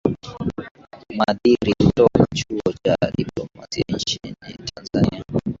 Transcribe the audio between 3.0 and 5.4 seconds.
diplomasia nchini tanzania